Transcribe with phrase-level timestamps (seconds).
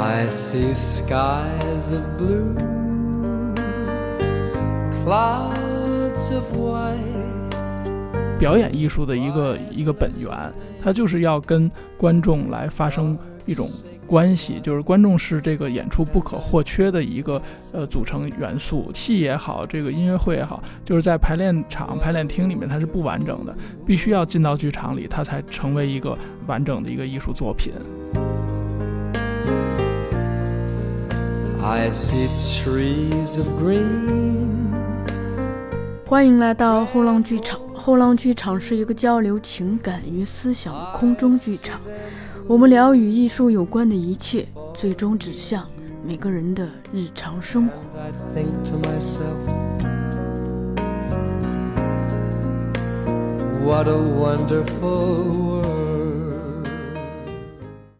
[0.00, 2.54] I see skies of blue,
[5.04, 8.38] clouds of white.
[8.38, 10.30] 表演艺术的一个一个本源，
[10.80, 13.68] 它就是要跟观众来发生一种
[14.06, 17.42] 关系，就是观众是这个演出不可或缺的一个
[17.72, 18.92] 呃组成元素。
[18.94, 23.52] 戏也好，这个音乐会也好，就是在排练场、排练厅里面它是不完整的，
[23.84, 27.72] 必须要进到剧场里，它才成为一个完整的一个艺术作品。
[31.68, 32.26] I see
[32.64, 34.72] trees of green,
[36.06, 37.60] 欢迎来到后浪剧场。
[37.74, 41.78] 后浪剧场是一个交流情感与思想的空中剧场，
[42.46, 45.68] 我们聊与艺术有关的一切，最终指向
[46.02, 47.74] 每个人的日常生活。
[47.98, 49.36] I think to myself,
[53.62, 55.77] what a wonderful world.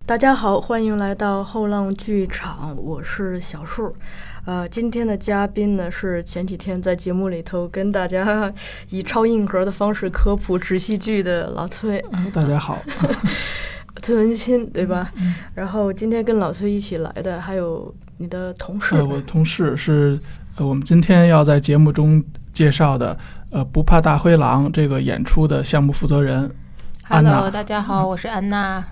[0.09, 3.95] 大家好，欢迎来到后浪剧场，我是小树。
[4.47, 8.51] 呃，今天的嘉宾呢是前几天在节目里头跟大家
[8.89, 12.83] 以超硬核的方式科普纸戏剧的老崔，嗯，大家好，
[14.01, 15.13] 崔文清，对吧？
[15.55, 20.19] 然后今天跟老崔一起来的还有你的同事，呃，我的同事是
[20.57, 23.15] 呃我们今天要在节目中介绍的
[23.51, 26.51] 呃不怕大灰狼这个演出的项目负责人。
[27.11, 28.85] Hello，大家好，我是安娜。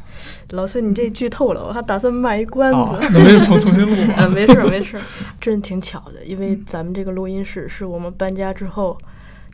[0.52, 3.90] 老崔，你这剧透了，我还打算卖一关哦子。，那没重重新录。
[4.32, 5.02] 没事儿没事儿，
[5.38, 8.96] 真挺巧的，因为咱们这个录音室是我们搬家之后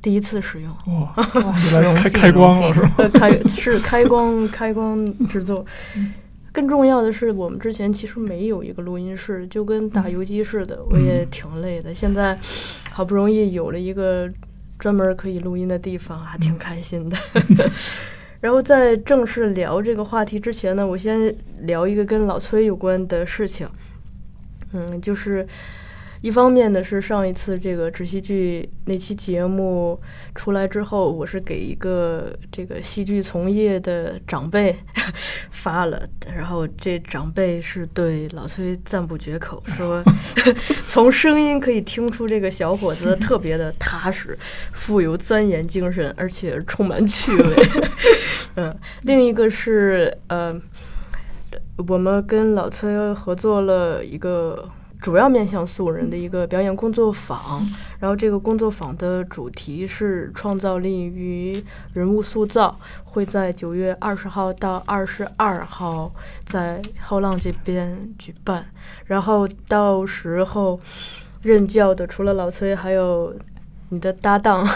[0.00, 2.92] 第一次使用，哇， 哇，来开开光了是吧？
[2.98, 5.66] 呃，开是开光开光制作。
[6.52, 11.92] 更重要的是，我们之前其实没有一个录音室，就跟打游击似的，我也挺累的。
[11.92, 12.38] 现在
[12.92, 14.30] 好不容易有了一个
[14.78, 17.16] 专门可以录音的地方，还挺开心的。
[18.42, 23.66] 然后在正式聊这个话题之前呢，我先聊一个跟老崔有关的事情。
[24.72, 25.46] 嗯，就是
[26.22, 30.00] 一方面呢是上一次这个纸戏剧那期节目
[30.36, 34.74] 出来之后，我是给一个这个戏剧从业的长辈
[35.50, 40.02] 发了，然后这长辈是对老崔赞不绝口，说
[40.88, 44.38] 从声音可以听出这个小伙子特别的踏实，
[44.72, 47.56] 富有钻研精神，而且充满趣味。
[48.54, 48.72] 嗯，
[49.02, 50.54] 另一个是呃，
[51.88, 54.68] 我们跟老崔合作了一个
[55.02, 57.60] 主要面向素人的一个表演工作坊，
[57.98, 61.60] 然后这个工作坊的主题是创造力与
[61.92, 66.12] 人物塑造，会在九月二十号到二十二号
[66.44, 68.64] 在后浪这边举办，
[69.06, 70.78] 然后到时候
[71.42, 73.34] 任教的除了老崔，还有
[73.88, 74.66] 你的搭档。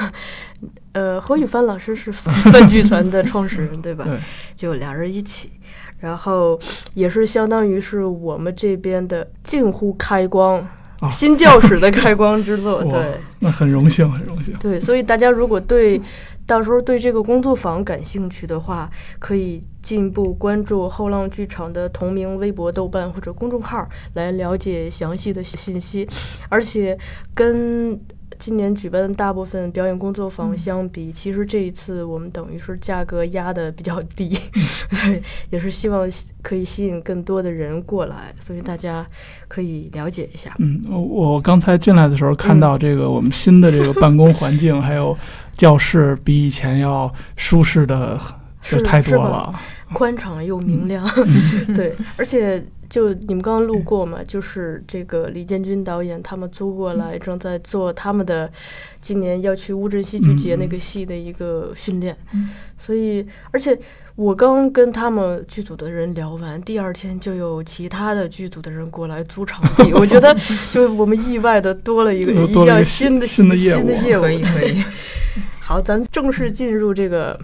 [0.92, 2.34] 呃，何宇帆老师是饭
[2.66, 4.02] 剧团的创始人，对吧？
[4.06, 4.18] 对，
[4.56, 5.50] 就俩人一起，
[5.98, 6.58] 然后
[6.94, 10.58] 也是相当于是我们这边的近乎开光、
[11.00, 14.54] 哦新教室的开光之作， 对那很荣幸， 很荣幸。
[14.58, 16.00] 对，所以大家如果对
[16.46, 26.08] 到时候对这个工作坊感兴趣的话，可以进一步关注后浪剧场的同名微博、豆瓣或者公众号来了解详细的信息，
[26.48, 26.98] 而且
[27.34, 28.00] 跟。
[28.38, 34.28] 今年举办的大部分表演工作坊相比，其实这一次我们等于是价格压的比较低，
[35.04, 36.08] 对，也是希望
[36.42, 39.06] 可以吸引更多的人过来，所以大家
[39.48, 40.54] 可以了解一下。
[40.58, 45.16] 嗯，我我刚才进来的时候看到这个我们新的这个办公环境，还有
[45.56, 48.24] 教室比以前要舒适的就
[48.66, 49.60] 是太多是吧了。
[49.92, 51.08] 宽敞又明亮，
[51.76, 52.60] 对，而且
[52.90, 58.50] 就你们刚刚路过嘛，就是这个李建军导演他们租过来，正在做他们的
[59.00, 62.50] 今年要去乌镇戏剧节那个戏的一个训练，嗯。
[62.76, 63.78] 所以而且
[64.16, 70.36] 我刚跟他们剧组的人聊完，第二天就有其他的剧组的人过来租场地，我觉得
[70.72, 74.82] 就我们意外的多了一个 一项新的新的业务新的业务，可以可以，
[75.62, 77.38] 好，咱们正式进入这个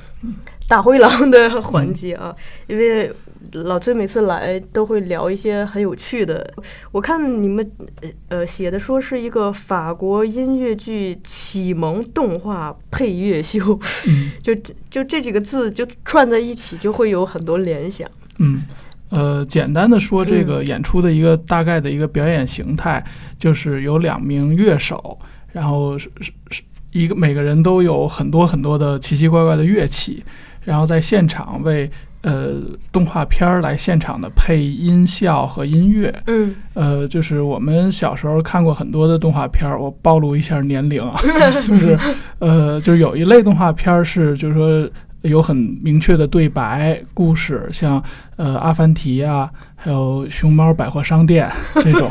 [0.72, 2.34] 大灰狼的环节啊，
[2.66, 3.12] 因为
[3.52, 6.50] 老崔每次来都会聊一些很有趣的。
[6.90, 7.70] 我看你们
[8.00, 13.78] 呃呃写的说是一个法国音乐剧启蒙动画配乐秀，
[14.08, 14.32] 嗯。
[14.40, 14.54] 就
[14.88, 18.10] 就这几个字就串在一起，就会有很多联想。
[18.38, 18.62] 嗯，
[19.10, 23.04] 呃，简单的说，这个演出的一个大概的一个表演形态，
[23.38, 25.18] 就是有两名乐手，
[25.52, 30.24] 然后是是是一个每个人都有很多很多的奇奇怪怪的乐器，
[30.64, 31.90] 然后在现场为
[32.22, 32.54] 呃
[32.92, 36.14] 动画片儿来现场的配音效和音乐。
[36.26, 41.20] 嗯，呃，就是我们小时候看过很多的动画片儿，我暴露一下年龄啊，
[41.66, 41.98] 就是
[42.38, 44.88] 呃，就是有一类动画片儿是，就是说
[45.22, 48.02] 有很明确的对白故事，像
[48.36, 51.50] 呃《阿凡提》啊，还有熊猫百货商店
[51.82, 52.10] 这种。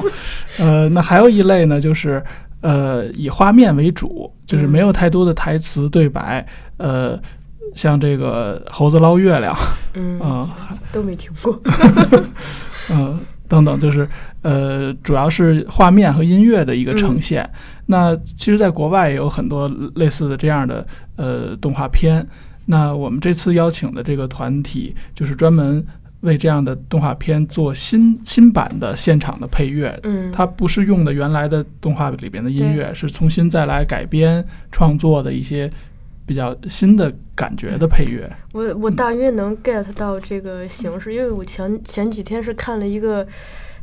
[0.59, 2.21] 呃，那还有一类呢，就是
[2.59, 6.45] 呃以画面为主，就是没有太多的台词对白。
[6.77, 7.19] 呃，
[7.75, 9.55] 像这个猴子捞月亮，
[9.93, 10.49] 嗯 啊、
[10.91, 11.61] 都没听过。
[12.91, 14.07] 嗯、等等，就是
[14.41, 17.49] 呃，主要是画面和音乐的一个呈现。
[17.85, 20.85] 那其实，在国外也有很多类似的这样的
[21.15, 22.27] 呃动画片。
[22.65, 25.85] 那我们这次邀请的这个团体，就是专门
[26.21, 29.97] 为这样的动画片做新新版的现场的配乐。
[30.03, 35.69] 嗯，它不是用的原来的动画里边的音乐，是重新再来改编创作的一些
[36.25, 38.29] 比较新的感觉的配乐。
[38.53, 43.25] 我我大约能 get 到这个形式，因为我前前几天是看了一个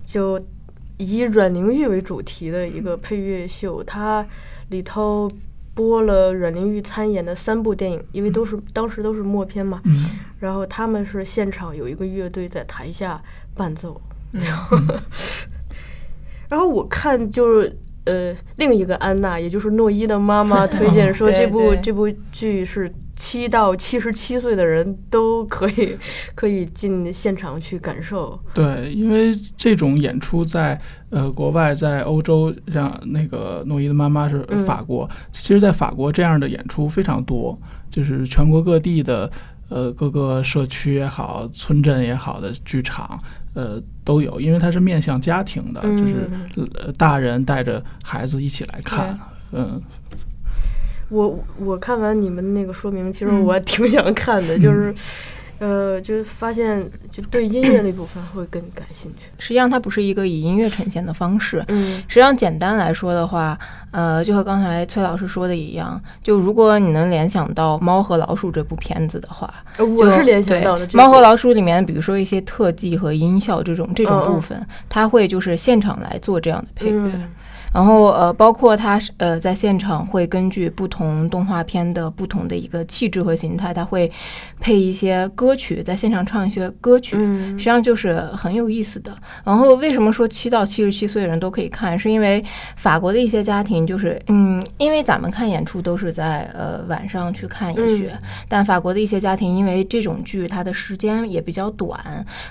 [0.05, 0.41] 就
[0.97, 4.27] 以阮玲玉为主题的一个配乐秀，它
[4.71, 5.31] 里头
[5.75, 10.07] 播了阮玲玉参演的三部电影，因为都是当时都是默片嘛，嗯。
[10.41, 13.21] 然后他们是现场有一个乐队在台下
[13.55, 14.01] 伴奏，
[14.33, 14.43] 嗯。
[16.49, 17.77] 然后我看就是
[18.09, 25.97] 呃另一个安娜，也就是诺伊的妈妈 推荐说这部对这部剧是七到七十七岁的人都可以
[26.35, 28.39] 可以进现场去感受。
[28.55, 37.59] 对，因为这种演出在呃国外，在欧洲，像那个诺伊的妈妈是嗯法国，其实，在法国这样的演出非常多，
[37.91, 39.29] 就是全国各地的
[39.69, 43.19] 呃各个社区也好，村镇也好的剧场，
[43.55, 46.31] 呃都有，因为它是面向家庭的，就是
[46.97, 49.19] 大人带着孩子一起来看，
[49.53, 49.81] 嗯。
[51.11, 53.43] 我我看完你们那个说明，其实嗯。
[53.43, 54.95] 我挺想看的，就是
[55.59, 59.29] 呃，就是发现就对音乐那部分会更感兴趣。
[59.39, 61.63] 实际上它不是一个以音乐呈现的方式。
[61.69, 63.59] 嗯实际上，简单来说的话，
[63.91, 77.11] 呃，就和刚才崔老师说的一样，就如果你能联想到《猫和老鼠》这部片子的话，呃我就是联想到了猫和老鼠》里面，比如说一些特技和音效这种这种部分，它会就是现场来做这样的配乐。
[77.15, 77.31] 嗯
[77.73, 84.11] 然后呃，包括他是呃在现场会根据不同动画片的不同的一个气质和形态，他会
[84.61, 87.17] 配一些歌曲，在现场唱一些歌曲。
[87.19, 89.17] 嗯实际上就是很有意思的。
[89.45, 91.99] 然后为什么说七到七十七岁的人都可以看？
[91.99, 92.43] 是因为
[92.77, 98.11] 法国的一些家庭就是，嗯，因为咱们看演出都是在呃晚上去看，也许，
[98.49, 101.99] 但法国的一些家庭因为这种剧它的时间也比较短，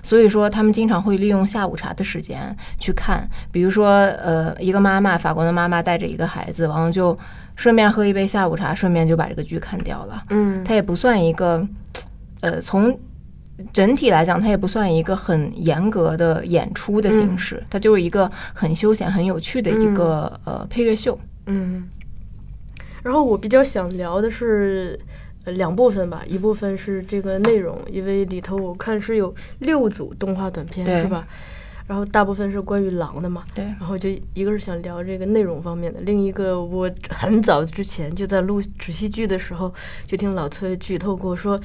[0.04, 3.28] 所以说他们经常会利用下午茶的时间去看。
[3.52, 3.88] 比如说，
[4.22, 7.16] 呃，一个妈妈，法国的妈妈带着一个孩子，然后就
[7.56, 10.24] 顺便喝一杯下午茶，顺便就把这个剧看掉了。
[10.32, 11.64] 嗯它也不算一个，
[12.42, 13.00] 呃，从
[13.72, 21.18] 整体来讲，它也不算一个很严格的演出的形式，它就是一个很休闲、很有趣的一个、呃配乐秀。
[21.46, 21.88] 嗯，
[23.04, 25.00] 然后我比较想聊的是
[25.46, 31.26] 呃两部分吧，一部分是这个内容，因为里头我看是有六组动画短片是吧？
[31.88, 39.74] 然后大部分是关于狼的嘛，对然后就一个是想聊这个内容方面的，另一个我很早之前就在录纸戏剧的时候，
[40.06, 41.58] 就听老崔剧透过说，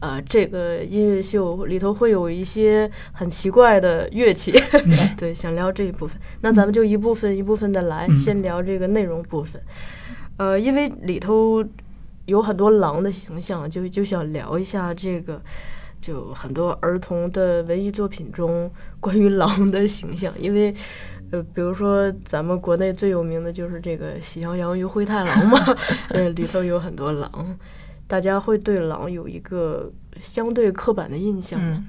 [0.00, 4.52] 呃，这个音乐秀里头会有一些很奇怪的乐器，
[5.16, 6.20] 对，想聊这一部分。
[6.42, 9.60] 那咱们就一部分一部分的来，嗯先聊这个内容部分。
[10.36, 11.64] 呃，因为里头
[12.26, 15.40] 有很多狼的形象，就就想聊一下这个。
[16.00, 20.74] 就很多儿童的文艺作品中关于狼的形象，因为，
[21.30, 25.76] 呃，比如说咱们国内最有名的就是这个《喜羊羊与灰太狼》嘛，
[26.10, 27.58] 呃，里头有很多狼，
[28.06, 31.60] 大家会对狼有一个相对刻板的印象。
[31.60, 31.86] 嗯，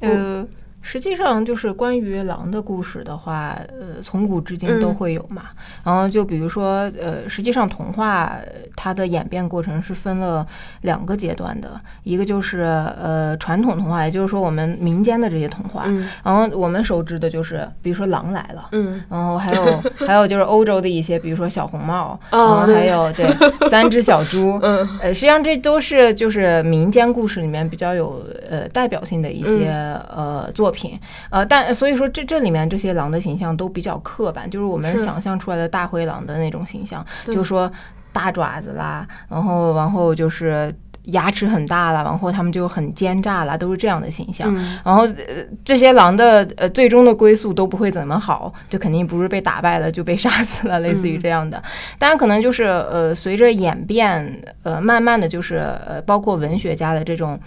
[0.00, 0.46] 呃，
[0.86, 5.44] 实际上就是关于狼的故事的话，呃，从古至今都嗯会有嘛。
[5.82, 10.46] 然后就比如说，呃，实际上童话呃它的演变过程是分了
[10.82, 11.70] 两个阶段的，
[12.02, 16.06] 一个就是呃传统童话，也就是说我们民间的这些童话，嗯。
[16.22, 18.68] 然后我们熟知的就是比如说狼来了。
[18.72, 19.02] 嗯。
[19.08, 23.26] 然后还有 还有就是欧洲的一些，比如说小红帽，哦然后还有对
[23.70, 24.86] 三只小猪，嗯。
[25.00, 29.70] 呃，实际上这都是就是民间故事里面比较有呃代表性的一些、
[30.14, 31.00] 呃作品，
[31.30, 37.70] 呃，但所以说这这里面这些狼的形象都比较刻板，就是我们想象出来的大灰狼的那种形象，对就说
[38.12, 44.54] 大爪子啦，然后然后就是牙齿很大了，然后他们就很奸诈啦，都是这样的形象。
[44.56, 51.62] 嗯然后、呃、这些狼的呃最终的归宿都不会怎么好，就肯定不是被打败了就被 杀死了，类似于这样的。
[51.98, 57.38] 当然可能就是呃随着演变，呃慢慢的就是呃包括文学家的这种。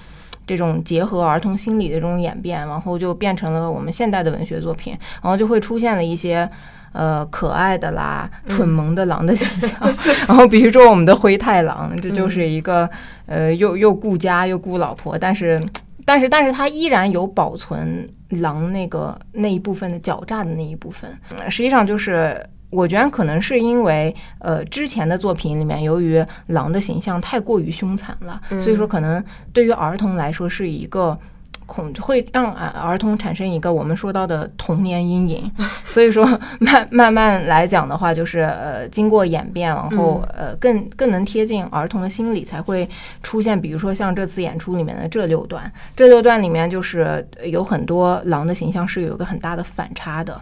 [0.47, 6.49] 这种结合儿童心理的这种演变，然后就变成了我们现代的文学作品，然后就会出现了一些
[6.93, 9.77] 呃可爱的啦、蠢萌的狼的形象，
[10.27, 12.89] 然后比如说我们的灰太狼，这就是一个
[13.25, 15.61] 呃又又顾家又顾老婆，但是
[16.05, 21.11] 但是但是他依然有保存狼那个那一部分的狡诈的那一部分。
[21.31, 22.41] 嗯实际上就是。
[22.69, 31.17] 我觉得可能是因为，呃，之前的作品里面，由于狼的形象太过于凶残了，嗯所以说可能对于儿童来说是一个
[31.65, 35.49] 恐，会让儿儿童产生一个我们说到的童年阴影。
[35.87, 36.25] 所以说
[36.59, 42.87] 慢慢慢来讲的话，就是呃，经过演变，然后呃，更更能贴近儿童的心理，才会
[43.23, 50.37] 出现，比如说像这次演出里面的这六段，这六段里面就是呃有很多狼的形象是有一个很大的反差的。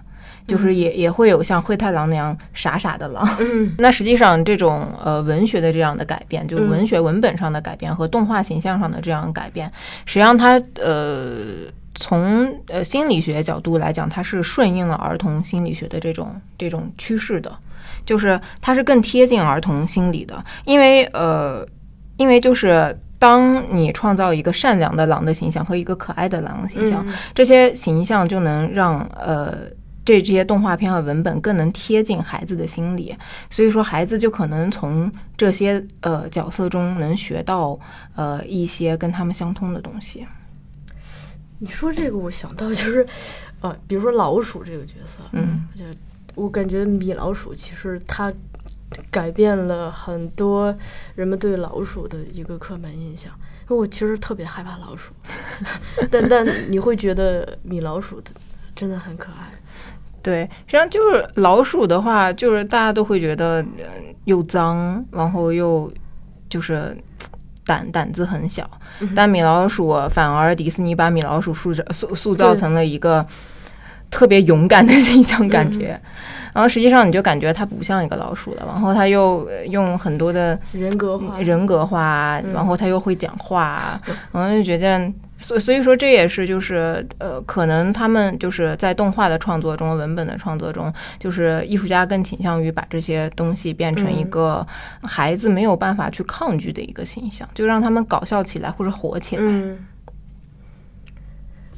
[0.48, 3.74] 就是也也会有像灰太狼那样傻傻的狼，嗯。
[3.80, 6.70] 那实际上这种呃文学的这样的改变，就是嗯。
[6.70, 9.72] 文学文本上的改变和动画形象上的这样改变，
[10.06, 11.36] 实际上它呃
[11.96, 17.52] 从呃心理学角度来讲，它是顺应了儿童心理学的这种这种趋势的，
[18.06, 21.66] 就是它是更贴近儿童心理的，因为呃
[22.18, 22.98] 因为就是。
[23.18, 27.14] 当你创造一个善良的狼的形象和一个可爱的狼的形象，嗯。
[27.34, 29.54] 这些形象就能让呃
[30.06, 33.14] 这这些动画片和文本更能贴近孩子的心理，
[33.50, 37.78] 所以说孩子就可能从这些呃角色中能学到
[38.16, 40.28] 呃一些跟他们相通的东西。
[41.58, 43.08] 你说这个，我想到就是，
[43.62, 45.84] 呃，比如说老鼠这个角色，嗯就
[46.36, 48.32] 我感觉米老鼠其实它
[49.10, 50.78] 改变了很多
[51.16, 53.32] 人们对老鼠的一个刻板印象。
[53.68, 55.12] 因为我其实特别害怕老鼠，
[56.12, 58.30] 但但你会觉得米老鼠的
[58.76, 59.52] 真的很可爱。
[60.26, 63.86] 对，实际上就是老鼠的话，就是大家都会觉得、呃、
[64.24, 65.92] 又脏，然后又
[66.50, 66.98] 就是
[67.64, 68.68] 胆胆子很小。
[69.02, 73.24] 嗯但米老鼠反而迪士尼把米老鼠塑造塑塑造成了一个
[74.10, 76.00] 特别勇敢的形象感觉，
[76.54, 82.54] 然后实际上你就感觉它不像一个老鼠了，然后它又呃用很多的人格化，人格化，嗯。
[82.54, 84.00] 然后它又会讲话，
[84.32, 84.98] 然后就觉得，
[85.46, 94.68] 所所以说这也是就是呃，可能他们就是在动画的创作中、文本的创作中，就是艺术家更倾向于把这些东西变成一嗯个
[95.04, 99.44] 孩子没有办法去抗拒的一个形象，就让他们搞笑起来或者火起来。
[99.46, 99.78] 嗯，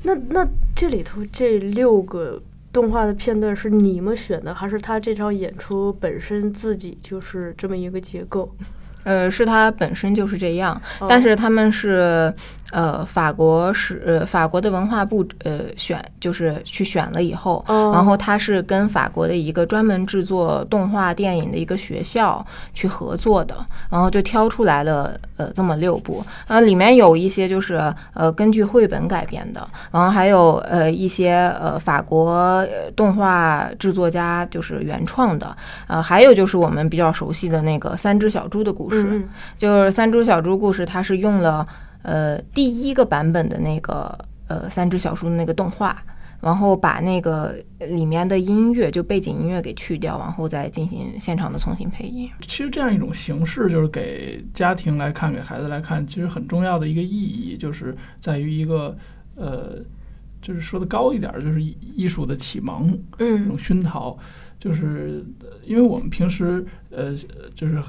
[0.04, 8.50] 那那这里头这六个动画的片段是你们选的，还是他这场演出本身自己就是这么一个结构？
[9.08, 11.08] 呃，是它本身就是这样，哦。
[11.10, 12.34] 但是他们是
[12.74, 17.92] 呃法国是呃法国的文化部呃选就是去选了以后，哦。
[17.94, 23.56] 然后它是跟法国的一个专门制作动画电影的一个学校去合作的，
[23.90, 27.82] 然后就挑出来了呃这么六部，呃里面有一些就是
[28.14, 32.32] 呃根据绘本改编的，然后还有呃一些呃法国
[32.68, 35.56] 呃动画制作家就是原创的，
[35.88, 41.66] 呃还有就是我们比较熟悉的那个三只小猪的故事，嗯就是三只小猪故事，它是用了
[42.04, 46.02] 呃第一个版本的那个呃三只小猪的那个动画，
[46.40, 52.30] 然后把那个里面的音乐就背景音乐给去掉，然后再进行现场的重新配音。
[52.42, 58.96] 其实这样一种形式，就是给家庭来看，给孩子来看，其实很重要的一个意义，就是在于一个
[59.36, 59.80] 呃，
[60.42, 64.18] 就是说的高一点，就是艺艺术的启蒙，这嗯种熏陶，
[64.60, 67.14] 就是呃因为我们平时呃
[67.56, 67.84] 就是呃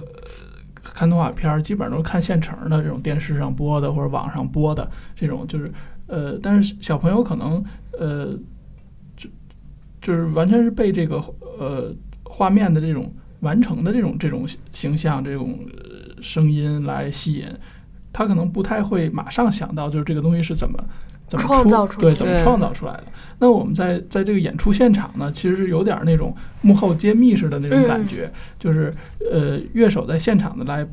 [0.94, 5.70] 看动画片儿，基本上都是看现成的这种电视上播的或者网上播的这种，就是
[6.06, 7.62] 呃，但是小朋友可能
[7.98, 8.36] 呃
[9.16, 9.28] 就
[10.00, 11.16] 就是完全是被这个
[11.58, 17.46] 呃画面的这种完成的这种这种形象这种呃声音来吸引，
[18.12, 20.82] 他可能不太会马上想到就是这个东西是怎么。
[21.28, 23.04] 怎么创造出来对，的对怎么创造出来的？
[23.38, 28.92] 那我们在在这个演出现场呢，其实是有点那种幕后揭秘式的那种感觉，就是
[29.30, 30.86] 呃，乐手在现场的来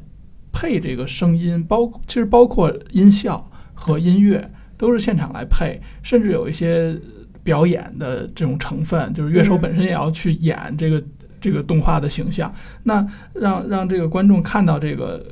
[0.51, 6.95] 配这个声音，包其实包括音效和音乐都是现场来配，甚至有一些
[7.41, 11.01] 表演的这种成分，就是乐手嗯本身也要去演这个、
[11.39, 15.25] 这个动画的形象，那让让这个观众看到这个。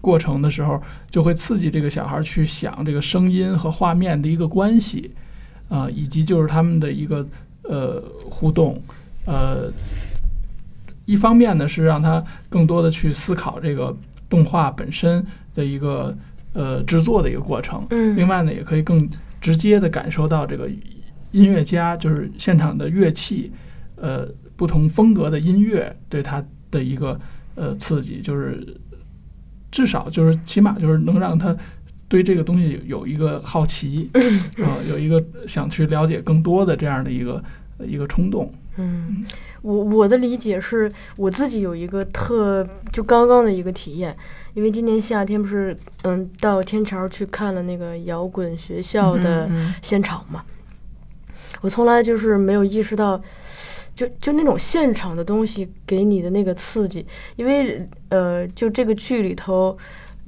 [0.00, 5.10] 过程的时候，就会刺激这个小孩去想这个声音和画面的一个关系，
[5.68, 7.26] 啊、以及就是他们的一个
[7.62, 8.80] 呃互动，
[9.26, 9.70] 呃，
[11.04, 13.96] 一方面呢是让他更多的去思考这个
[14.28, 15.24] 动画本身
[15.54, 16.16] 的一个
[16.52, 19.08] 呃制作的一个过程，嗯，另外呢也可以更
[19.40, 20.68] 直接的感受到这个
[21.32, 23.52] 音乐家就是现场的乐器，
[23.96, 24.26] 呃
[24.56, 27.18] 不同风格的音乐对他的一个
[27.54, 28.66] 呃刺激，就是
[29.70, 31.56] 至少就是起码就是能让他
[32.08, 34.10] 对这个东西有有一个好奇，
[34.64, 37.42] 啊、有一个想去了解更多的这样的一个
[37.80, 38.52] 一个冲动。
[38.80, 39.24] 嗯，
[39.62, 44.16] 我我的理解是我自己有一个特就刚刚的一个体验，
[44.54, 49.74] 因为今年夏天不是嗯到天桥去看了那个摇滚学校的嗯。
[49.82, 50.44] 现场嘛，
[51.60, 53.20] 我从来就是没有意识到，
[53.98, 59.76] 就就那种现场的东西给你的那个刺激，因为呃，就这个剧里头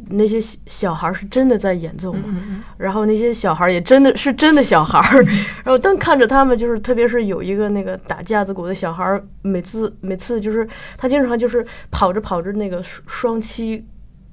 [0.08, 5.22] 那些小小孩儿是真的在演奏嘛，嗯然后那些小孩儿也真的是真的小孩儿，
[5.62, 13.86] 然后但看着他们，就是特别是有一个那个打架子鼓的小孩儿，每次每次就是他经常就是跑着跑着那个双双膝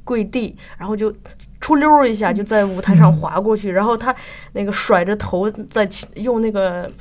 [0.04, 1.14] 跪地，然后就
[1.62, 4.16] 出溜儿一下就在舞台上滑过去，然后他
[4.54, 6.92] 那个甩着头在用那个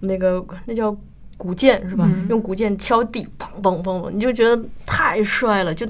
[0.00, 0.96] 那个那叫。
[1.42, 2.08] 鼓键是吧？
[2.08, 5.84] 嗯用鼓键敲地，砰砰砰砰，你就觉得太帅了，就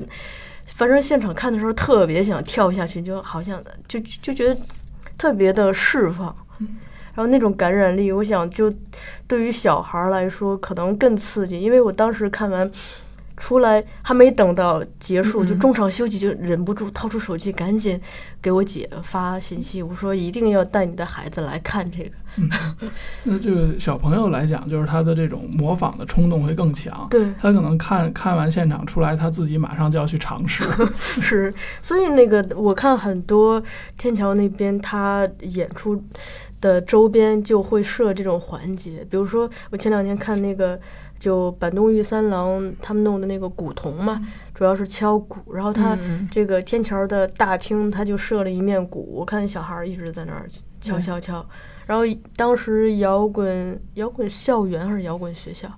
[0.64, 4.58] 反正现场看的时候特别想跳下去，就好像就就觉得
[5.18, 6.34] 特别的释放，
[7.14, 8.72] 然后那种感染力，我想就
[9.26, 12.70] 对于小孩儿来说可能更刺激，因为我当时看完
[13.36, 18.00] 出来还没等到结束，就嗯中场休息就忍不住掏出手机，赶紧
[18.40, 22.21] 给我姐发信息，我说一定要带你的孩子来看这个。
[23.24, 27.06] 那这个小朋友来讲，就是他的这种模仿的冲动会更强。
[27.10, 30.64] 对，他可能看看完现场出来，他自己马上就要去尝试。
[31.20, 33.62] 是，所以那个我看很多
[33.98, 36.02] 天桥那边他演出
[36.60, 40.78] 的周边就会设这种环节，比如说我前两天看那个
[41.18, 44.20] 就板东玉三郎他们弄的那个古铜嘛，
[44.54, 46.28] 主要是敲鼓，然后他嗯。
[46.30, 50.46] 这个天桥的大厅他就设了一面鼓，我看小孩一直在那儿
[50.80, 51.02] 敲对。
[51.02, 51.46] 敲敲，
[51.86, 52.04] 然后
[52.36, 55.68] 当时摇滚摇滚校园还是摇滚学校？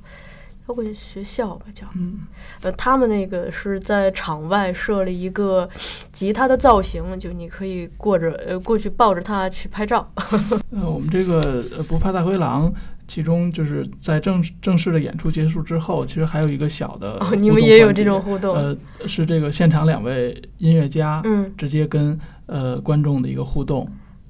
[0.67, 1.87] 摇滚学校吧叫。
[1.95, 2.21] 嗯，
[2.63, 5.69] 呃，他们那个是在场外设了一个
[6.11, 10.11] 吉他的造型，就你可以过着呃过去抱着它去拍照。
[10.73, 12.73] 呃，我们这个呃不怕大灰狼，
[13.07, 18.57] 其中就是在正正式的演出结束之后，其实还有一个小的哦，你们也有这种互动？
[18.57, 18.75] 呃，
[19.07, 23.87] 是这个现场两位音乐家嗯，直接跟呃观众的一个互动。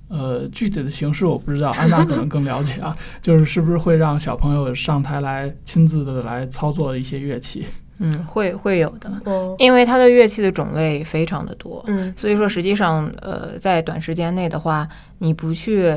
[0.09, 2.97] 呃，具体的形式我不知道，安娜可能更了解啊。
[3.23, 7.65] 就是是不是会让小朋友上台来亲自的来操作一些乐器？
[7.99, 14.89] 嗯，会会有的，哦，因为它的乐器的种类非常的多，嗯所以说实际上呃，在短时间内的话，
[15.19, 15.95] 你不去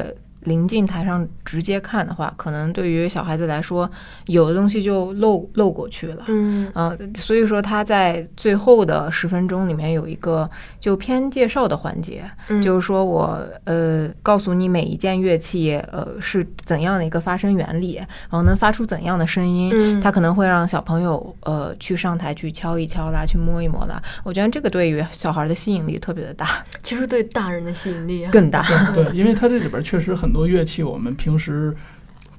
[0.47, 3.89] 临近台上直接看的话，可能对于小孩子来说，
[4.25, 6.23] 有的东西就漏漏过去了。
[6.27, 24.01] 嗯呃，所以说他在最后的十分钟里面有一个就偏介绍的环节，嗯，就是说我呃告诉你每一件乐器呃是怎样的一个发声原理，然后能发出怎样的声音，嗯，他可能会让小朋友呃去上台去敲一敲啦，去摸一摸啦。
[24.23, 28.65] 我觉得这个对于小孩的吸引力特别的大，其实对大人的吸引力啊更大。
[28.93, 31.73] 对，因为他这里边确实很多乐器我们平时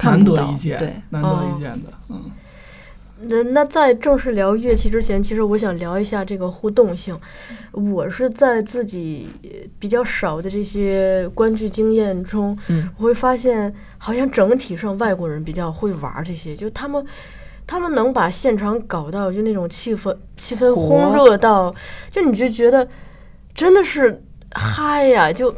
[0.02, 2.30] 难得一见，对难得哦一见的，嗯。
[3.20, 7.18] 那那在正式聊乐器之前，其实我想聊一下这个互动性。
[7.72, 17.04] 我是在自己呃比较少的这些观剧经验中，嗯我会发现好像整体上外国人比较会玩这些，就他们
[17.66, 21.74] 他们能把现场搞到就那种气氛气氛烘热到，
[22.12, 22.86] 就你就觉得
[23.52, 25.52] 真的是嗨呀，就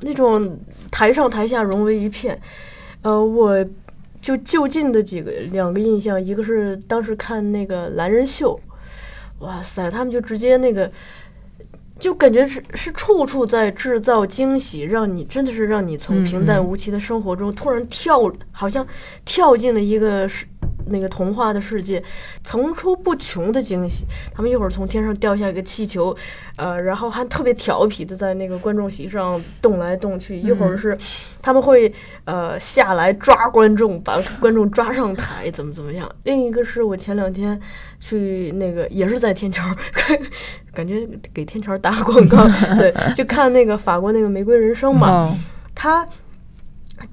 [0.00, 0.58] 那种
[0.90, 2.40] 台上台下融为一片。
[3.02, 3.64] 呃，我
[4.20, 8.58] 就就近的几个两个印象，一个是当时看那个蓝人秀，
[9.38, 10.90] 哇塞，他们就直接那个。
[11.98, 18.18] 就感觉是是处处在制造惊喜，让你真的是让你从嗯平淡嗯无奇的生活中突然跳，
[18.52, 18.86] 好像
[19.26, 20.46] 跳进了一个世
[20.90, 22.02] 那个童话的世界，
[22.44, 24.04] 层出不穷的惊喜。
[24.34, 26.14] 他们一会儿从天上掉下一个气球，
[26.56, 30.98] 呃，然后还特别调皮的在那个观众席上动来动去，一会儿嗯是
[31.40, 31.92] 他们会
[32.24, 36.10] 呃下来抓观众，把观众抓上台，怎么怎么样。
[36.24, 37.58] 另一个是我前两天
[37.98, 39.64] 去那个也是在天桥，
[40.74, 42.36] 感觉给天桥打广告，
[42.78, 45.38] 对，就看那个法国那个《玫瑰人生》嘛，嗯
[45.74, 46.06] 他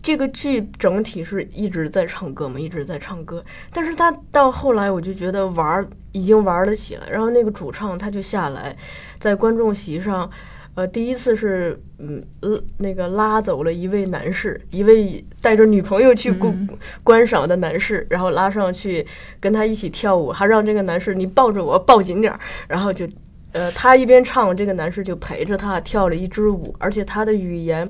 [0.02, 8.76] 这个剧整体是一直在唱歌嘛，一直在唱歌，但是他到后来我就觉得玩儿已经玩得起了，然后那个主唱他就下来，
[9.18, 10.30] 在观众席上。
[10.76, 19.04] 呃，第一次是嗯呃那个拉走了一位男士，一位带着女朋友去观、嗯观赏的男士，然后拉上去
[19.40, 23.10] 跟他一起跳舞，还让这个男士你抱着我抱紧点儿，然后就
[23.54, 27.90] 呃他一边唱，这个男士就陪着他跳了一支舞，而且他的语言。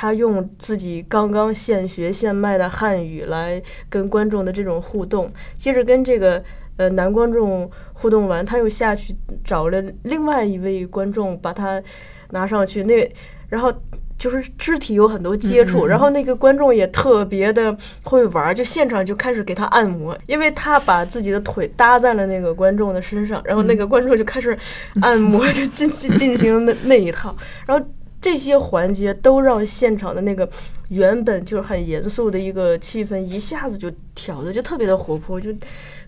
[0.00, 6.40] 他用自己刚刚现学现卖的汉语来跟观众的这种互动，接着跟这个
[6.76, 11.82] 呃男观众互动完，他又下去找了另外一位观众，把他
[12.30, 13.12] 拿上去，那
[13.48, 13.72] 然后
[14.16, 24.56] 就是肢体有很多接触，然后那个观众也特别的会玩儿，就现场就开始给他按摩，因为他把自己的腿搭在了那个观众的身上，然后那个观众就开始
[25.02, 27.34] 按摩， 就进进进行那那一套，
[27.66, 27.84] 然后。
[28.20, 30.48] 这些环节都让现场的那个
[30.88, 35.54] 原本就是很严肃的一个气氛，一下子就调的就特别的活泼，就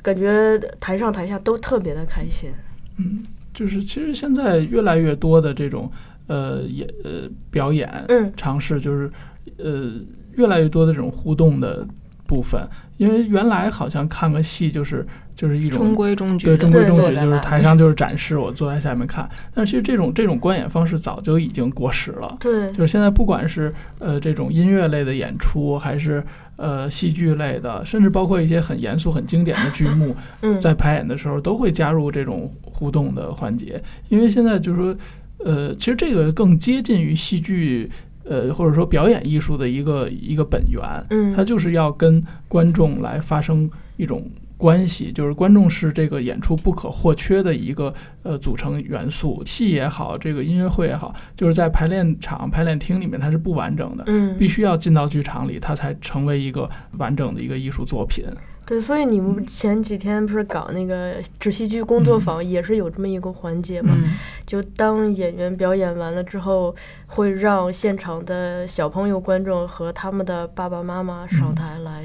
[0.02, 2.50] 感觉台上台下都特别的开心。
[2.98, 5.90] 嗯，就是其实现在越来越多的这种
[6.26, 9.10] 呃演呃表演嗯尝试，就是
[9.58, 9.92] 呃
[10.34, 11.86] 越来越多的这种互动的
[12.26, 15.06] 部分，因为原来好像看个戏就是
[15.40, 19.26] 就是一种中规中矩对中规中矩，就是台上就是展示，我坐在下面看。
[19.54, 22.36] 但是其实这种这种观演方式早就已经过时了。
[22.38, 26.22] 对，就是现在不管是呃这种音乐类的演出，还是
[26.56, 33.82] 呃戏剧类的，甚至包括一些很严肃、很经典的剧目， 嗯，在排演的时候都会加入这种互动的环节。
[34.10, 34.96] 因为现在就是说，
[35.38, 37.90] 呃，其实这个更接近于戏剧。
[38.22, 44.22] 呃，或者说表演艺术的一个一个本源，嗯，它就是要跟观众来发生一种
[44.60, 47.92] 关系，就是观众是这个演出不可或缺的一个
[48.22, 49.42] 呃组成元素。
[49.46, 56.68] 戏也好，这个音乐会也好，就是在排练场、排练厅里面它是不完整的，嗯必须要进到剧场里，它才成为一个
[56.98, 58.26] 完整的一个艺术作品。
[58.66, 63.96] 对，所以你们前几天不是搞那个纸戏剧工作坊，也是有这么一个环节嘛？
[63.96, 64.12] 嗯
[64.46, 66.74] 就当演员表演完了之后，
[67.06, 72.04] 会让现场的小朋友观众和他们的爸爸妈妈上台来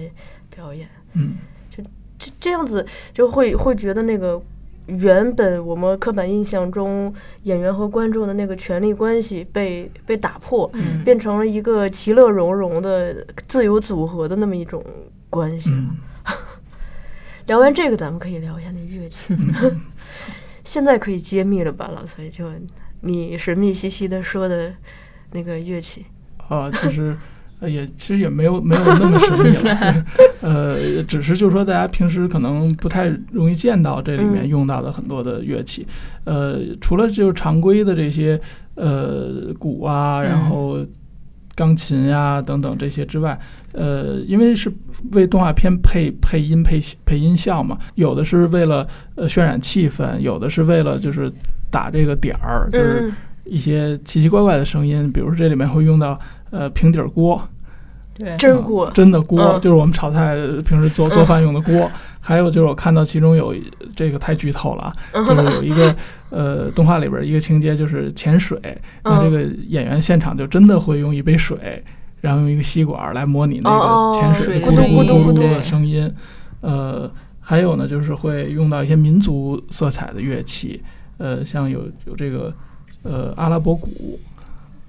[0.50, 0.88] 表演。
[1.14, 1.36] 嗯
[2.26, 4.42] 这这样子就会会觉得那个
[4.88, 14.84] 原本我们刻板印象中演员和观众的那个权力关系被被打破，嗯变成了一个其乐融融的自由组合的那么一种
[15.30, 15.70] 关系。
[15.72, 15.98] 嗯
[17.46, 19.36] 聊完这个，咱们可以聊一下那乐器。
[19.36, 19.82] 嗯
[20.64, 22.28] 现在可以揭秘了吧，老崔？
[22.30, 22.46] 就
[23.02, 24.74] 你神秘兮兮的说的
[25.32, 26.06] 那个乐器。
[26.48, 27.16] 啊，就是。
[27.66, 30.04] 呃，也其实也没有没有那么神秘了， 就是
[30.42, 34.48] 呃，只是就是说大家平时可能不太容易见到这里面嗯。
[34.48, 35.86] 用到的很多的乐器，
[36.26, 38.40] 呃，除了就是常规的这些
[38.76, 40.46] 呃鼓啊，然嗯。
[40.50, 40.78] 后
[41.56, 43.40] 钢琴呀、等等这些之外，
[43.72, 44.72] 呃，因为是
[45.14, 51.32] 为动画片配配音配配音效嘛，有的是为了呃渲染气氛，有的是为了就是
[51.72, 53.14] 打这个点儿，就是嗯。
[53.46, 57.40] 一些奇奇怪怪的声音，比如说这里面会用到呃平底儿锅，
[58.18, 58.90] 对真锅。
[58.92, 61.90] 真的锅，嗯就是我们炒菜平时做嗯做饭用的锅。
[62.20, 63.54] 还有就是我看到其中有
[63.96, 64.94] 这个太剧透了啊，
[65.28, 65.96] 就是有一个
[66.32, 68.60] 呃动画里边一个情节就是潜水，
[69.04, 71.84] 那这个演员现场就真的会用一杯水，
[72.22, 76.12] 然后用一个吸管来模拟那哦个潜水的咕咕嘟咕嘟咕嘟嘟咕嘟的声音。
[76.62, 77.08] 呃，
[77.40, 80.82] 还有呢就是会用到一些民族色彩的乐器，
[81.20, 82.52] 呃，像有有这个
[83.04, 84.20] 呃阿拉伯鼓，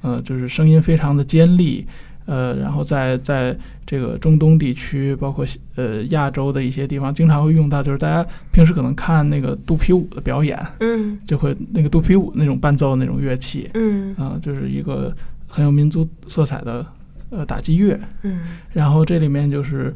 [0.00, 1.86] 呃，就是声音非常的尖利。
[2.26, 15.14] 呃，然后在在这个中东地区，包括呃亚洲的一些地方，经常会用到，就是大家平时可能看那个肚皮舞的表演，嗯就会那个肚皮舞那种伴奏的那种乐器，嗯啊、就是一个
[15.46, 16.84] 很有民族色彩的
[17.30, 17.98] 呃打击乐。
[18.22, 18.40] 嗯
[18.72, 19.94] 然后这里面就是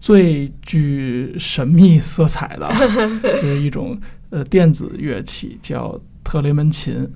[0.00, 2.68] 最具神秘色彩的，
[3.42, 7.08] 就是一种呃电子乐器，叫特雷门琴。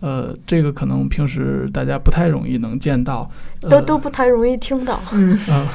[0.00, 3.30] 呃，这个可能平时大家不太容易能见到，
[3.62, 5.00] 呃、都都不太容易听到。
[5.12, 5.66] 嗯啊，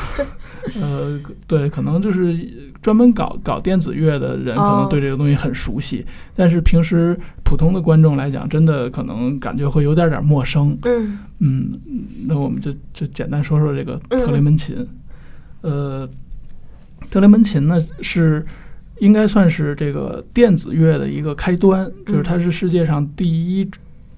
[0.82, 2.38] 呃，对，可能就是
[2.82, 6.06] 专门搞搞电子乐的人，可哦能对这个东西很熟悉，
[6.36, 10.78] 但是平时普通的观众来讲，真的可能感觉会有点点陌生。
[10.84, 11.80] 嗯嗯，
[12.28, 14.88] 那我们就就简单说说这个嗯特雷门琴。
[15.62, 16.08] 呃，
[17.10, 18.46] 特雷门琴呢是
[19.00, 23.70] 应该算是这个电子乐的一个开端，就是它是世界上第一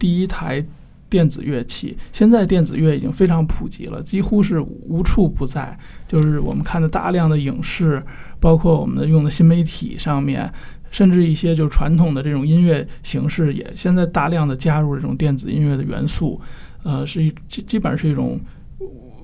[0.02, 0.66] 第一台
[1.08, 1.96] 电子乐器。
[2.12, 5.78] 现在电子乐已经非常普及了，几乎是无处不在。
[6.08, 8.02] 就是我们看的大量的影视，
[8.40, 10.52] 包括我们的用的新媒体上面。
[10.90, 16.42] 甚至一些就是传统的这种音乐形式，也现在大量的加入这种电子音乐的元素，
[16.84, 18.38] 呃，是一基基本上是一种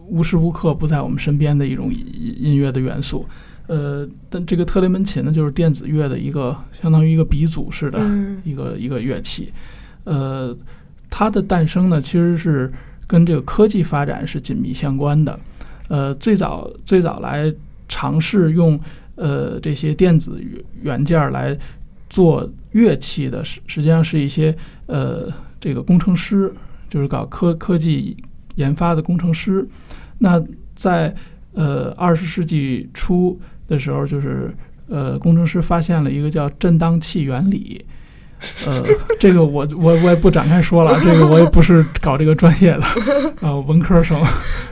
[0.07, 3.25] 无时无刻不在我们身边的一种音音乐的元素。
[3.67, 9.51] 呃，但这个特雷门琴呢，就是电子乐的一个相当于一个鼻祖式的嗯一个一个乐器。
[10.07, 10.57] 呃，
[11.09, 12.71] 它的诞生呢，其实是
[13.05, 15.37] 跟这个科技发展是紧密相关的。
[15.89, 17.53] 呃，最早最早来
[17.89, 18.79] 尝试用
[19.15, 20.41] 呃这些电子
[20.81, 21.57] 元件来
[22.09, 26.53] 做乐器的，实实际上是一些呃这个工程师，
[26.89, 28.15] 就是搞科科技
[28.55, 29.67] 研发的工程师。
[30.19, 30.41] 那
[30.73, 31.13] 在
[31.53, 34.55] 呃二十世纪初的时候，就是
[34.87, 37.83] 呃工程师发现了一个叫振荡器原理。
[38.65, 38.83] 呃，
[39.19, 42.83] 这个我我我也不展开说了，这个我也不是搞这个专业的，
[43.41, 44.17] 呃，文科生，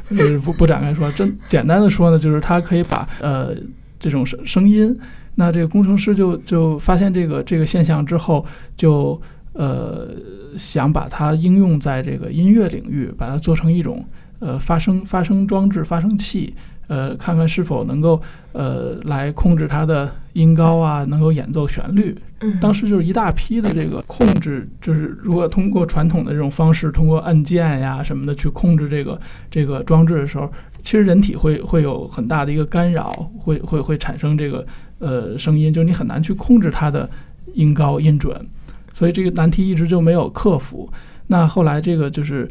[0.10, 1.12] 就是不不展开说。
[1.14, 3.56] 真简单的说呢，就是它可以把呃
[4.00, 4.96] 这种声声音，
[5.36, 8.46] 那这个工程师就就发现这个这个现象之后，
[8.78, 9.20] 就
[9.54, 10.10] 呃
[10.58, 14.06] 想把它应用在这个音乐领域，把它做成一种
[14.40, 16.54] 呃发声发声装置、发声器，
[16.88, 18.22] 呃，看看是否能够
[18.54, 22.16] 呃来控制它的音高啊，能够演奏旋律。
[22.42, 29.20] 嗯，当时就是一大批的这个控制，就是如果通过传统的这种方式，通过按键呀什么的去控制这个
[29.50, 30.52] 这个装置的时候，
[30.84, 34.66] 其实人体会会有很大的一个干扰，会会会产生这个
[35.00, 37.10] 呃声音，就是你很难去控制它的
[37.54, 38.46] 音高音准，
[38.94, 40.88] 所以这个难题一直就没有克服。
[41.28, 42.48] 那后来这个就是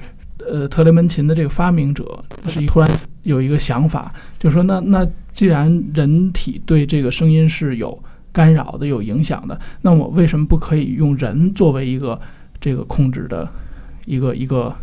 [0.51, 2.91] 呃特雷门琴的这个发明者是一突然
[3.23, 7.99] 有一个想法，就说那那既然人体对这个声音是有
[8.33, 12.21] 干扰的、有影响的，那我为什么不可以用人作为一个
[12.61, 13.49] 这个控制的
[14.07, 14.75] 一个一个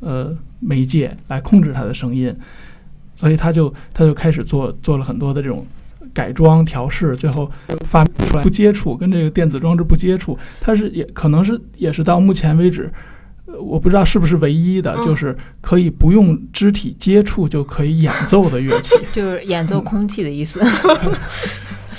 [0.00, 2.34] 呃媒介来控制它的声音？
[3.14, 5.64] 所以他就他就开始做做了很多的这种
[6.12, 7.48] 改装调试，最后
[7.86, 12.90] 发明出来不接触，跟这个电子装置不接触，它是也可能是也是到目前为止。
[13.52, 18.96] 呃我不知道是不是唯一的，嗯就是可以不用肢体接触就可以演奏的乐器。
[19.12, 20.60] 就是演奏空气的意思。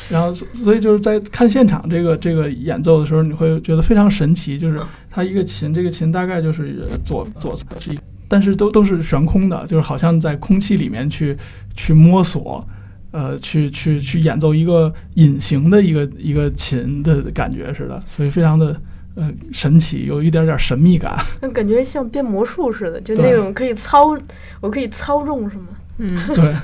[0.10, 11.36] 然后，所所以就是在看现场这个这个演奏的时候，你会觉得非常神奇，就是它一个琴，这个琴大概就是左左侧是一，但是都都是悬空的，就是好像在空气里面去
[11.74, 12.68] 去摸索，
[13.12, 18.80] 呃，去去去演奏一个隐形的一个一个琴的感觉似的，所以非常的
[19.16, 21.16] 呃神奇，有一点点神秘感。
[21.42, 24.18] 那感觉像变魔术似的，就那种可以操，
[24.62, 25.68] 我可以操纵是吗？
[26.00, 26.56] 嗯，对，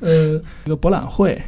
[0.00, 1.40] 呃，一个博览会，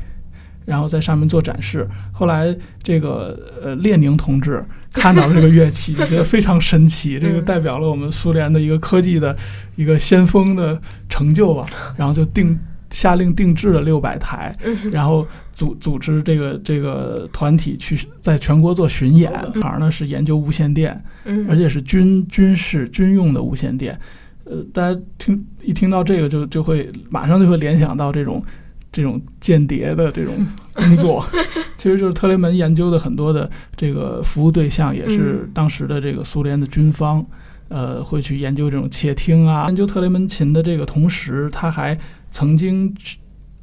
[0.65, 1.89] 然后在上面做展示。
[2.13, 4.61] 后来这个呃列宁同志
[4.93, 9.37] 看到这个乐器，就觉得非常神奇，这个嗯代表了我们苏联的一个科技的
[9.77, 11.67] 一个先锋的成就吧。
[11.97, 12.59] 然后就定
[12.97, 14.57] 下令定制了六百台，
[14.91, 19.31] 然后组组织这个这个团体去在全国做巡演。
[19.61, 23.99] 而呢是研究无线电，嗯，而且是军军事军用的无线电。
[24.45, 28.43] 呃，大家听一听到这个就就会马上就会联想到这种
[28.91, 30.35] 这种间谍的这种
[30.73, 31.23] 工作，
[31.77, 35.51] 其实就是特雷门研究的很多的这个服务对象也是嗯。
[35.53, 37.23] 当时的这个苏联的军方，
[37.69, 41.99] 呃，会去研究这种窃听啊，研究特雷门琴的这个同时，他还
[42.31, 43.19] 曾经去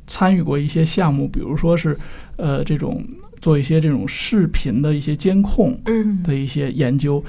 [0.08, 1.98] 参与过一些项目，比如说是
[2.36, 3.04] 呃这种
[3.40, 7.24] 做一些这种视频的一些监控，嗯的一些研究。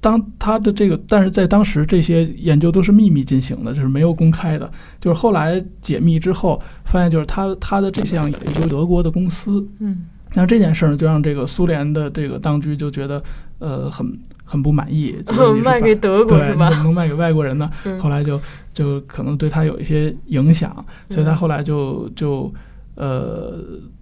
[0.00, 4.70] 当他的这个，但是在当时这些研究都是秘密进行的，就是没有公开的。
[5.00, 13.20] 就是后来解密之后，发现就是他他的这项研究德国的公司，嗯那这件事儿呢，就让这个苏联的这个当局就觉得
[13.58, 14.06] 呃很
[14.50, 16.70] 很不满意， 就是卖给德国，是吧？
[16.70, 16.78] 怎？
[16.78, 17.70] 么能卖给外国人呢？
[17.84, 18.00] 嗯。
[18.00, 18.40] 后来就
[18.72, 20.74] 就可能对他有一些影响，
[21.10, 22.50] 所以他嗯后来就就
[22.94, 23.58] 呃，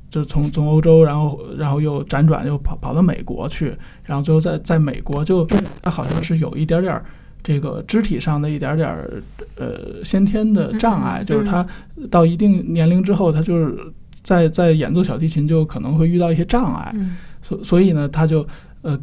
[0.09, 5.45] 就从从欧洲，然后然后又辗转又跑跑到美国去，然后最后在在美国就
[5.83, 7.05] 他好像是有一点点儿
[7.43, 9.23] 这个肢体上的一点点儿
[9.57, 11.27] 呃先天的障碍，嗯。
[11.27, 11.67] 就是他
[12.11, 13.77] 到一定年龄之后，他就是
[14.23, 17.17] 在在演奏小提琴就可能会遇到一些障碍，嗯。
[17.43, 18.47] 所所以呢，他就
[18.83, 18.99] 呃，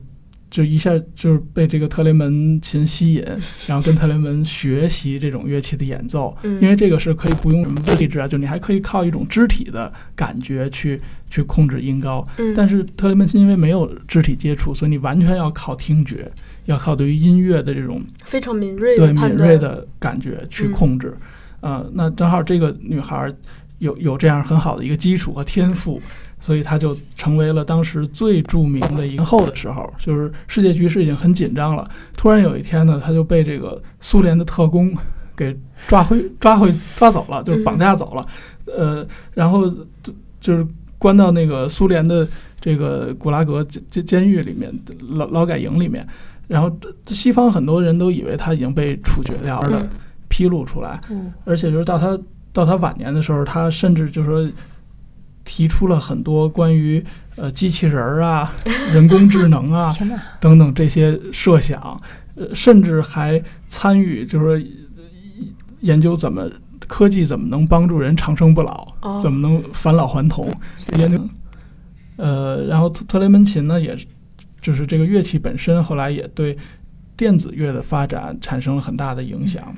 [0.53, 3.25] 就一下就是被这个特雷门琴吸引，
[3.65, 12.25] 然后跟特雷门学习这种乐器的演奏，嗯因为这个是可以不用什么位置啊，就你还可以靠一种肢体的感觉去去控制音高。
[12.37, 16.31] 嗯，但是特雷门琴因为没有肢体接触，所以你完全要靠听觉，
[16.65, 21.11] 要靠对于音乐的这种非常敏锐对敏锐的感觉去控制。
[21.61, 23.33] 呃，那正好这个女孩儿
[23.79, 25.99] 有有这样很好的一个基础和天赋，
[26.43, 31.89] 所以他就成为了当时最著名的一个后的时候，就是世界局势已经很紧张了。
[32.17, 34.93] 突然有一天呢，他就被这个苏联的特工
[35.37, 38.27] 给抓回抓回抓走了，就是绑架走了。
[38.65, 40.67] 呃，然后就就是
[40.99, 42.27] 关到那个苏联的
[42.59, 44.69] 这个古拉格监监监狱里面
[45.11, 46.05] 劳劳改营里面。
[46.49, 46.69] 然后
[47.05, 49.89] 西方很多人都以为他已经被处决掉了，嗯
[50.27, 52.19] 披露出来，嗯而且就是到他
[52.51, 54.51] 到他晚年的时候，他甚至就是说
[55.43, 57.03] 提出了很多关于
[57.35, 58.51] 呃机器人儿啊、
[58.93, 59.93] 人工智能啊，
[60.39, 61.99] 等等这些设想，
[62.35, 64.67] 呃，甚至还参与就是说
[65.81, 66.49] 研究怎么
[66.87, 70.51] 科技怎么能帮助人长生不老，哦怎么能返老还童，
[70.97, 71.19] 研究。
[72.15, 74.05] 呃，然后特特雷门琴呢，也是
[74.61, 76.55] 就是这个乐器本身，后来也对
[77.17, 79.73] 电子乐的发展产生了很大的影响。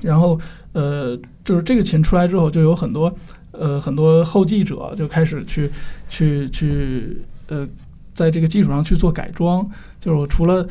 [0.00, 0.38] 然后，
[0.72, 3.12] 呃，就是这个琴出来之后，就有很多
[3.52, 5.70] 呃很多后继者就开始去
[6.08, 7.66] 去去呃，
[8.14, 9.68] 在这个基础上去做改装。
[10.00, 10.66] 就是我除了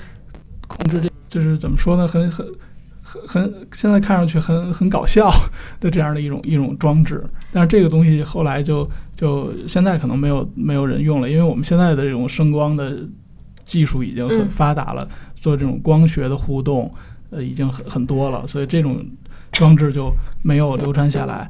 [0.67, 2.45] 控制这，就是怎么说呢，很很
[3.01, 5.29] 很很现在看上去很很搞笑
[5.79, 12.97] 的这样的一种一种装置，但是这个东西后来就就现在可能没有没有人用了，因为我们现在的这种声光的
[13.65, 16.93] 技术已经很嗯发达了，做这种光学的互动，
[17.29, 19.05] 呃，已经很很多了，所以这种
[19.51, 20.11] 装置就
[20.41, 21.49] 没有流传下来。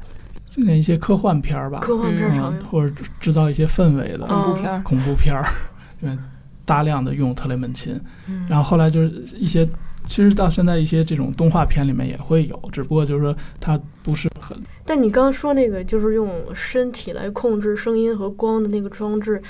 [0.58, 5.44] 就那一些科幻片儿吧，科幻片儿嗯，或者制造一些氛围的嗯恐怖片儿，恐怖片儿，
[6.02, 6.18] 因为
[6.64, 7.98] 大量的用特雷门琴。
[8.28, 9.66] 嗯然后后来就是一些，
[10.06, 19.40] 其实到现在一些这种动画片里面也会有，只不过就是说它不是很但你刚刚说那个就是用身体来控制声音和光的那个装置，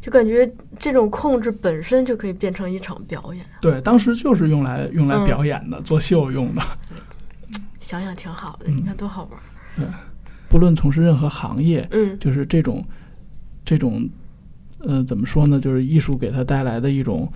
[0.00, 6.62] 就感觉这种控制本身就可以变成一场表演，对，当时就是用来用来嗯表演的，做秀用的。
[7.80, 8.66] 想想挺好的。
[8.68, 9.32] 嗯你看多好玩
[9.86, 9.92] 儿。
[10.48, 12.84] 不论从事任何行业，嗯就是这种
[13.64, 14.08] 这种
[14.80, 15.60] 呃怎么说呢？
[15.60, 17.30] 就是艺术给他带来的一种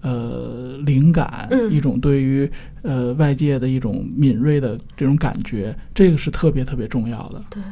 [0.00, 2.50] 呃灵感，嗯一种对于
[2.82, 7.44] 呃外界的一种敏锐的这种感觉，这个是特别特别重要的。
[7.50, 7.62] 对，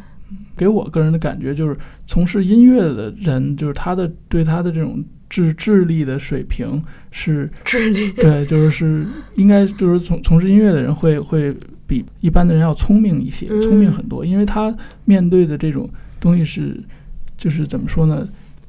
[0.57, 8.13] 给我个人的感觉就是，从事音乐的人，就是他的对他的这种智智力的水平是智力。
[8.13, 11.55] 对，就是是应该就是从从事音乐的人会会
[11.87, 15.89] 比一般的人要聪明一些，嗯聪明很多，因为他面对的这种
[16.21, 16.83] 东西是
[17.37, 18.27] 就是怎么说呢，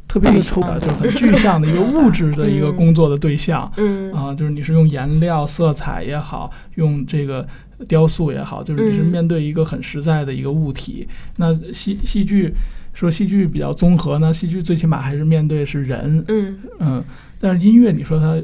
[0.07, 2.75] 特别的抽象，就是很具象的一个 物质的一个嗯。
[2.75, 3.71] 工作的对象。
[3.77, 4.11] 嗯。
[4.13, 7.47] 啊，就是你是用颜料、色彩也好，用这个
[7.87, 9.05] 雕塑也好，就是你是嗯。
[9.05, 11.07] 面对一个很实在的一个物体。
[11.37, 12.53] 那戏戏剧
[12.93, 17.03] 说戏剧比较综合呢，戏剧最起码还是面对是人，嗯，嗯，
[17.39, 18.41] 但是音乐，你说它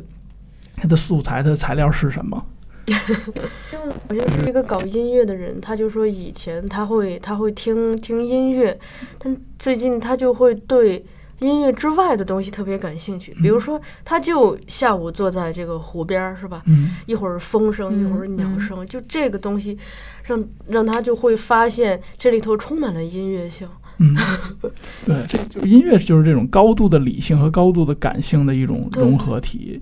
[0.75, 2.45] 它的素材、它的材料是什么？
[4.07, 8.77] 好像是一个搞音乐的人，他就说以前他会他会听听音乐，
[9.17, 11.03] 但最近他就会对
[11.39, 13.33] 音乐之外的东西特别感兴趣。
[13.41, 16.61] 比如说，他就下午坐在这个湖边儿，是吧？
[16.67, 19.77] 嗯一会儿风声，一会儿嗯鸟声，就这个东西，
[20.25, 23.67] 让让他就会发现这里头充满了音乐性。
[23.97, 24.15] 嗯，
[25.05, 29.81] 对，这就是音乐，就是这种高度的理性和高度的感性的一种融合体。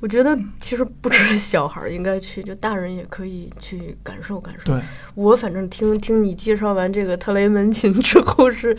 [0.00, 4.72] 我觉得其实不只是小孩儿应该去，就大人也可以去感受感受。
[4.72, 4.80] 对，
[5.14, 8.74] 我反正听听你介绍完这个特雷门琴之后，是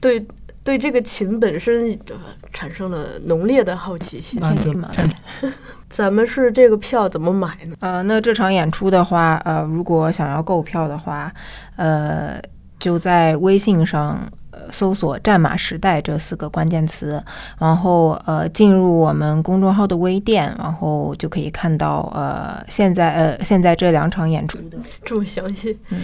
[0.00, 0.26] 对
[0.64, 2.16] 对这个琴本身呃
[2.52, 4.40] 产生了浓烈的好奇心。
[4.40, 5.52] 那就天哪先
[5.88, 7.76] 咱们是这个票怎么买呢？
[7.78, 11.32] 呃，那这场演出的话，呃，如果想要购票的话，
[11.76, 12.42] 呃，
[12.80, 14.28] 就在微信上。
[14.50, 17.22] 呃搜索“战马时代”这四个关键词，
[17.58, 25.78] 然后呃进入我们公众号的微店，然后就可以看到呃现在呃现在这两场演出的这么详细？
[25.90, 25.98] 嗯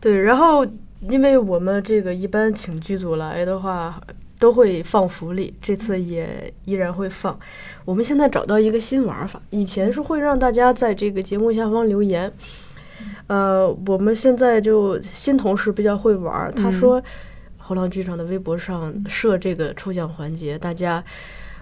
[0.00, 0.66] 对，然后
[1.08, 4.00] 因为我们这个一般请剧组来的话，
[4.38, 7.38] 都会放福利，这次也依然会放。
[7.84, 12.32] 我们现在找到一个新玩法，以前是会让大家在这个节目下方留言，
[13.26, 17.02] 呃，我们现在就新同事比较会玩儿，他嗯说
[17.70, 21.02] 后浪剧场的微博上设这个抽奖环节，大家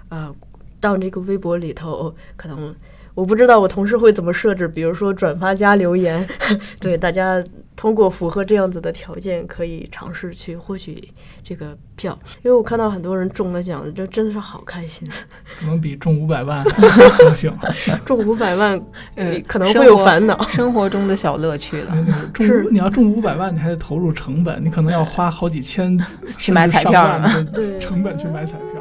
[0.09, 0.35] 啊
[0.81, 2.75] 到这个微博里头可能。
[3.15, 6.27] 我不知道我同事会怎么设置，比如说转发加留言，
[6.81, 7.45] 对大家
[7.79, 11.09] 通过符合这样子的条件，可以尝试去获取
[11.45, 12.19] 这个票。
[12.43, 15.09] 因为我看到很多人中了奖，就真的是好开心，
[15.61, 17.57] 可能比中五百万还高兴。
[18.05, 18.81] 中五百万
[19.15, 20.37] 呃可能会有烦恼。
[20.49, 21.95] 生活中的小乐趣了。
[22.35, 25.97] 中是你要中五百万，你还得投入成本，你可能要花好几千
[26.37, 28.78] 去买彩票甚至上万是吗的对成本去买彩票。